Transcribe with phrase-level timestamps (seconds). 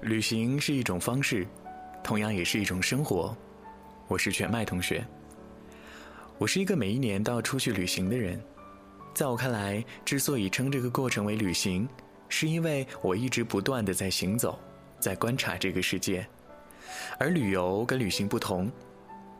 [0.00, 1.46] 旅行是一种方式，
[2.02, 3.36] 同样也是一种生活。
[4.08, 5.06] 我是全麦同学。
[6.38, 8.42] 我是一个每一年都要出去旅行的人。
[9.14, 11.88] 在我看来，之所以称这个过程为旅行，
[12.28, 14.58] 是因为我一直不断的在行走，
[14.98, 16.26] 在观察这个世界。
[17.18, 18.70] 而旅游跟旅行不同，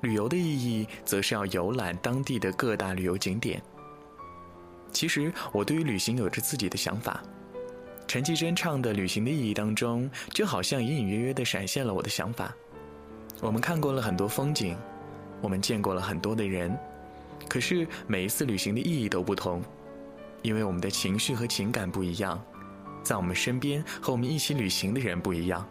[0.02, 3.62] 旅游的意义则是要游览当地的各大旅游景点。
[4.92, 7.22] 其实，我对于旅行有着自己的想法。
[8.06, 12.54] 陈绮贞唱的《旅行的意义》当中，就好像隐隐约约地闪现了我的想法。
[13.40, 14.76] 我们看过了很多风景，
[15.42, 16.74] 我们见过了很多的人，
[17.48, 19.60] 可是每一次旅行的意义都不同，
[20.40, 22.42] 因为我们的情绪和情感不一样，
[23.06, 25.66] 在我们身边和我们一起旅行的人不一样。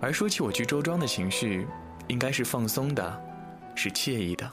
[0.00, 1.66] 而说起我去周庄的情绪，
[2.06, 3.22] 应该是放松的，
[3.74, 4.48] 是惬意的。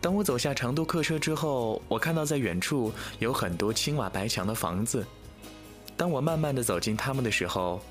[0.00, 5.04] 当我走下长途客车之后，我看到在远处有很多青瓦白墙的房子。
[5.96, 7.82] 当我慢慢的走进他们的时候，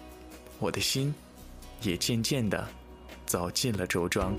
[0.57, 1.13] 我的心
[1.81, 2.67] 也渐渐的
[3.25, 4.33] 走进了周庄。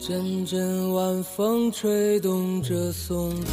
[0.00, 3.52] 阵阵晚风吹动着松涛，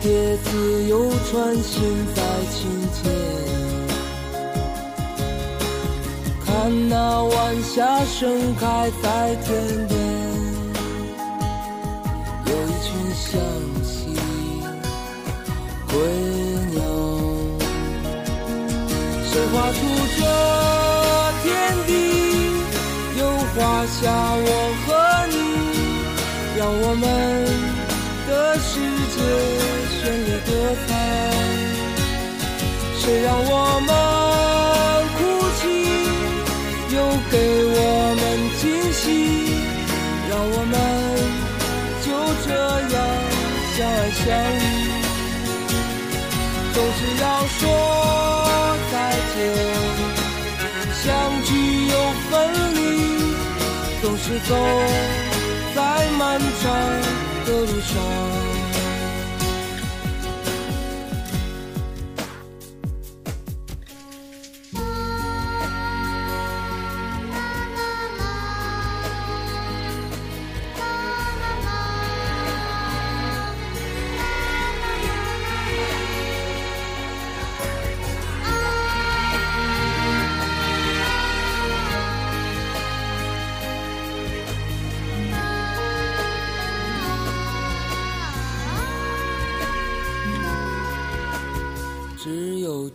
[0.00, 2.58] 蝶自由穿行在青
[2.92, 3.02] 间。
[6.44, 9.46] 看那晚霞盛开在天
[9.88, 9.98] 边，
[12.46, 13.40] 有一群向
[13.84, 13.88] 西
[15.88, 15.92] 归。
[19.50, 19.78] 画出
[20.18, 20.20] 这
[21.42, 21.48] 天
[21.86, 21.90] 地，
[23.18, 23.20] 又
[23.54, 23.56] 画
[23.86, 23.96] 下
[24.44, 24.46] 我
[24.84, 24.86] 和
[25.30, 25.34] 你，
[26.58, 27.02] 让我们
[28.60, 28.72] 世
[29.14, 29.16] 界
[29.94, 30.50] 绚丽多
[30.86, 30.88] 彩。
[32.98, 33.52] 谁让我
[33.86, 33.90] 们
[35.16, 35.18] 哭
[35.58, 35.60] 泣，
[36.94, 36.96] 又
[37.30, 37.34] 给
[37.74, 37.78] 我
[38.20, 38.22] 们
[38.60, 39.02] 惊喜，
[40.28, 40.74] 让我们
[42.04, 42.06] 就
[42.44, 42.46] 这
[42.94, 42.96] 样
[43.74, 44.26] 相爱相
[44.58, 44.60] 依，
[46.74, 47.24] 总是要
[47.58, 47.60] 说。
[48.90, 48.94] 再
[49.34, 49.36] 见，
[51.02, 51.04] 相
[51.44, 51.48] 聚
[51.86, 51.94] 又
[52.30, 52.32] 分
[52.74, 52.78] 离，
[54.00, 54.50] 总是走
[55.74, 55.78] 在
[56.18, 56.64] 漫长
[57.48, 58.57] 的路上。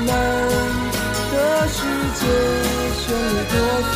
[0.00, 0.08] 我们
[1.30, 1.36] 的
[1.68, 1.78] 世
[2.16, 2.22] 界
[2.96, 3.54] 绚丽多
[3.92, 3.94] 彩。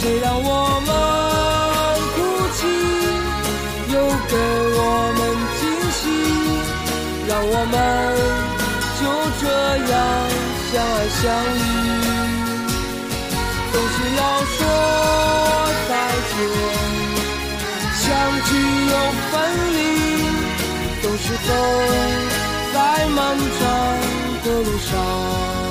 [0.00, 0.46] 谁让我
[0.84, 0.90] 们
[2.10, 2.16] 哭
[2.56, 2.58] 泣，
[3.94, 3.96] 又
[4.28, 4.34] 给
[4.74, 4.80] 我
[5.14, 5.20] 们
[5.60, 5.62] 惊
[5.94, 6.02] 喜，
[7.28, 7.72] 让我们
[8.98, 9.02] 就
[9.40, 9.42] 这
[9.92, 9.94] 样
[10.72, 11.22] 相爱相
[11.54, 11.62] 依。
[13.70, 14.20] 总是要
[14.56, 14.58] 说
[15.88, 15.92] 再
[16.34, 16.36] 见，
[18.02, 18.02] 相
[18.44, 18.50] 聚
[18.90, 18.92] 又
[19.30, 19.32] 分
[19.72, 19.78] 离。
[21.00, 21.48] 总是走
[23.14, 25.63] 漫长的路上。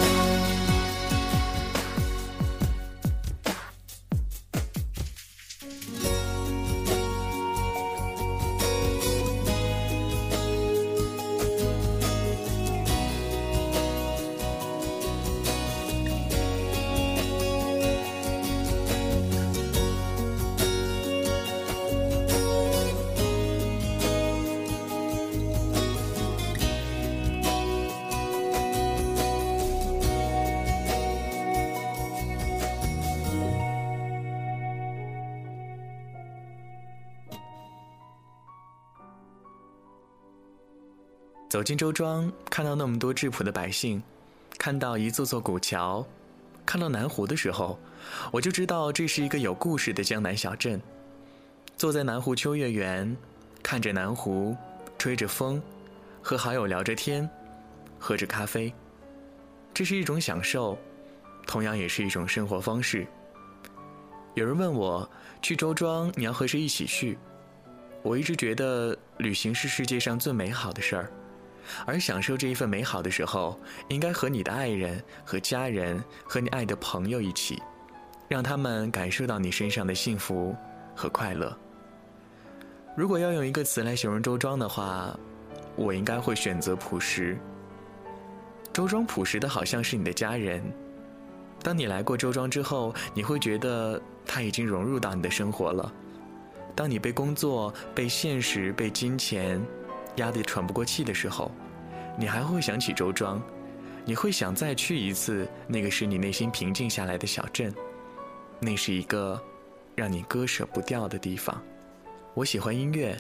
[41.54, 44.02] 走进周庄，看到那么多质朴的百姓，
[44.58, 46.04] 看到一座座古桥，
[46.66, 47.78] 看到南湖的时候，
[48.32, 50.82] 我就知道这是一个有故事的江南小镇。
[51.78, 53.16] 坐在南湖秋月园，
[53.62, 54.58] 看着南湖，
[54.98, 55.62] 吹着风，
[56.24, 57.30] 和好友聊着天，
[58.00, 58.74] 喝着咖啡，
[59.76, 60.76] 这是一种享受，
[61.46, 63.06] 同样也是一种生活方式。
[64.34, 65.08] 有人问我
[65.40, 67.16] 去周庄，你要和谁一起去？
[68.02, 71.12] 我一直觉得旅行是世界上最美好的事儿，
[71.86, 77.62] 而享受这一份美好的时候，应该和你的爱人、和家人、和你爱的朋友一起，
[78.28, 80.56] 让他们感受到你身上的幸福
[80.96, 81.56] 和快乐。
[82.96, 85.18] 如果要用一个词来形容周庄的话，
[85.76, 87.38] 我应该会选择朴实。
[88.72, 90.64] 周庄朴实的好像是你的家人。
[91.62, 95.92] 当你来过周庄之后，你会觉得他已经融入到你的生活了。
[96.76, 99.62] 当你被工作、被现实、被金钱
[100.18, 101.52] 压得喘不过气的时候，
[102.18, 103.42] 你还会想起周庄，
[104.06, 107.74] 你会想再去一次那个使你内心平静下来的小镇。
[108.60, 109.42] 那是一个
[109.96, 111.62] 让你割舍不掉的地方。
[112.34, 113.18] 我喜欢音乐，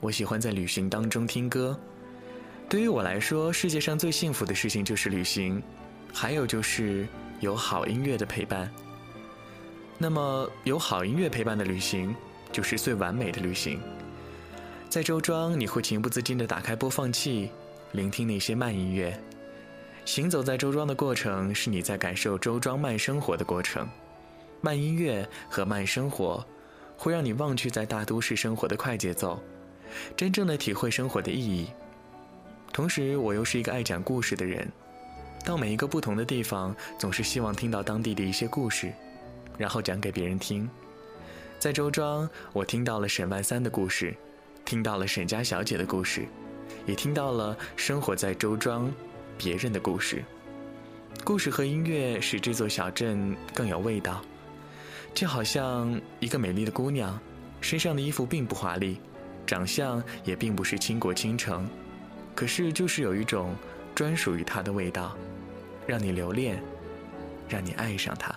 [0.00, 1.78] 我喜欢在旅行当中听歌。
[2.68, 5.62] 对于我来说，世界上最幸福的事情就是旅行，
[6.12, 7.06] 还有就是
[7.40, 8.70] 有好音乐的陪伴。
[9.98, 12.14] 那么，有好音乐陪伴的旅行，
[12.52, 13.80] 就是最完美的旅行。
[14.88, 17.50] 在周庄，你会情不自禁地打开播放器，
[17.92, 19.18] 聆听那些慢音乐。
[20.04, 23.86] 行走在周庄的过程，是你在感受周庄慢生活的过程。
[24.60, 26.44] 慢音乐和慢生活。
[26.98, 29.38] 会让你忘却在大都市生活的快节奏，
[30.16, 31.68] 真正的体会生活的意义。
[32.72, 34.66] 同时，我又是一个爱讲故事的人，
[35.44, 38.90] 到每一个不同的地方，总是希望听到当地的一些故事，
[39.58, 40.66] 然后讲给别人听。
[41.58, 44.16] 在周庄，我听到了沈万三的故事，
[44.66, 46.26] 听到了沈家小姐的故事，
[46.86, 48.92] 也听到了生活在周庄
[49.38, 50.24] 别人的故事。
[51.22, 54.20] 故事和音乐使这座小镇更有味道。
[55.14, 57.16] 就好像一个美丽的姑娘，
[57.60, 58.98] 身上的衣服并不华丽，
[59.46, 61.66] 长相也并不是倾国倾城，
[62.34, 63.54] 可是就是有一种
[63.94, 65.16] 专属于她的味道，
[65.86, 66.60] 让你留恋，
[67.48, 68.36] 让你爱上她。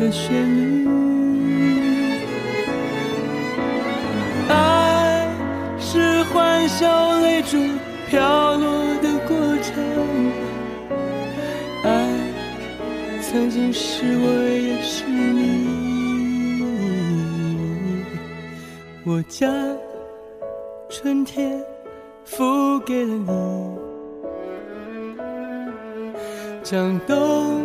[0.00, 0.86] 的旋律，
[4.48, 5.28] 爱
[5.78, 7.56] 是欢笑泪珠
[8.08, 9.82] 飘落的过程，
[11.84, 11.88] 爱
[13.22, 15.66] 曾经是我也是你，
[19.04, 19.50] 我将
[20.88, 21.58] 春天
[22.24, 23.26] 付给了你。
[26.62, 27.64] 将冬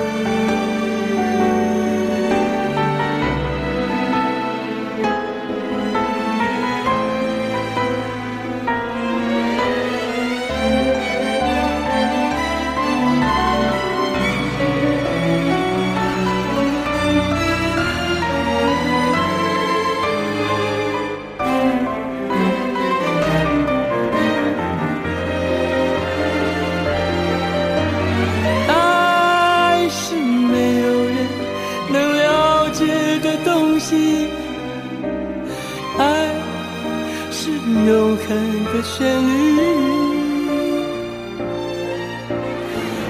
[38.35, 39.61] 的旋律。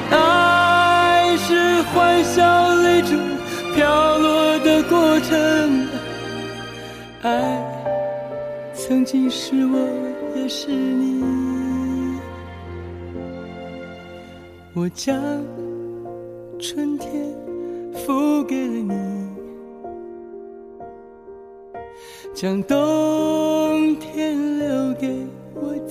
[0.10, 3.16] 爱是欢笑泪珠
[3.75, 5.88] 飘落的过程，
[7.22, 7.32] 爱
[8.74, 9.78] 曾经是我，
[10.36, 11.22] 也是你。
[14.74, 15.16] 我将
[16.58, 17.12] 春天
[17.94, 18.96] 付给了你，
[22.34, 24.50] 将冬天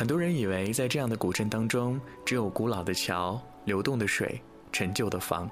[0.00, 4.40] 很多人以为，在这样的古镇当中，只有古老的桥、流动的水、
[4.72, 5.46] 陈旧的房。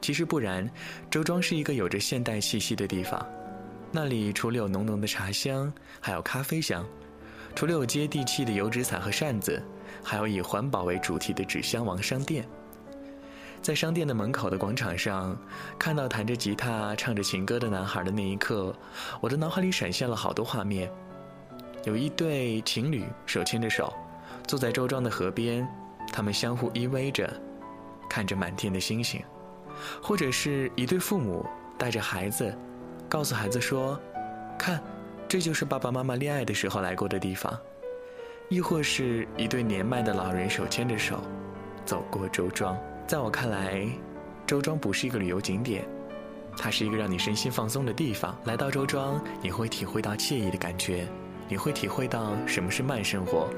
[0.00, 0.66] 其实不然，
[1.10, 3.22] 周庄是一个有着现代气息的地方。
[3.92, 6.82] 那里除了有浓浓的茶香，还有咖啡香；
[7.54, 9.62] 除了有接地气的油纸伞和扇子，
[10.02, 12.48] 还有以环保为主题的纸箱王商店。
[13.60, 15.36] 在商店的门口的广场上，
[15.78, 18.74] 看到弹着吉他、唱着情歌的男孩的那一刻，
[19.20, 20.90] 我的脑海里闪现了好多画面。
[21.84, 23.92] 有一对情侣手牵着手，
[24.46, 25.68] 坐在周庄的河边，
[26.12, 27.30] 他们相互依偎着，
[28.08, 29.20] 看着满天的星星；
[30.02, 31.44] 或者是一对父母
[31.76, 32.56] 带着孩子，
[33.06, 34.00] 告诉孩子说
[34.58, 34.82] ：“看，
[35.28, 37.54] 这就是爸爸妈妈恋爱的时候来过的地方。”
[38.48, 41.20] 亦或是一对年迈的老人手牵着手，
[41.84, 42.78] 走过周庄。
[43.06, 43.86] 在我看来，
[44.46, 45.84] 周庄不是一个旅游景点，
[46.56, 48.34] 它是一个让你身心放松的地方。
[48.44, 51.06] 来到周庄，你会体会到惬意的感觉。
[51.48, 53.48] 你会体会到什么是慢生活。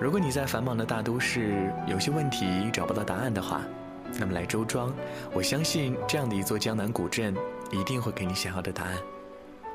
[0.00, 3.62] 如果你在繁忙的大都市有些问题找不到答案的话，
[4.18, 4.92] 那么来周庄，
[5.32, 7.34] 我相信这样的一座江南古镇
[7.70, 8.96] 一定会给你想要的答案。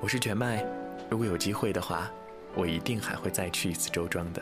[0.01, 0.65] 我是全麦，
[1.09, 2.09] 如果有机会的话，
[2.55, 4.41] 我一定还会再去一次周庄的。